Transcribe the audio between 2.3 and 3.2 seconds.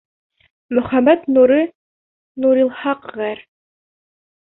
Нурилхаҡ